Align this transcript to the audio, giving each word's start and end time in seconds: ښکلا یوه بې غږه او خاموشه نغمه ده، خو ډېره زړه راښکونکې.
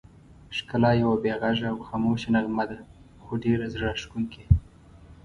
ښکلا 0.57 0.91
یوه 1.01 1.15
بې 1.23 1.33
غږه 1.41 1.67
او 1.73 1.79
خاموشه 1.87 2.29
نغمه 2.35 2.65
ده، 2.69 2.77
خو 3.23 3.31
ډېره 3.43 3.65
زړه 3.73 3.85
راښکونکې. 3.91 4.43